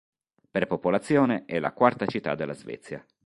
Per 0.49 0.65
popolazione 0.65 1.45
è 1.45 1.59
la 1.59 1.73
quarta 1.73 2.07
città 2.07 2.33
della 2.33 2.53
Svezia. 2.55 3.05